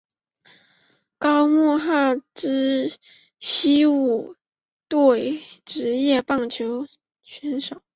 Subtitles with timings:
[1.19, 2.91] 高木浩之
[3.39, 4.35] 西武
[4.87, 6.87] 队职业棒球
[7.21, 7.83] 选手。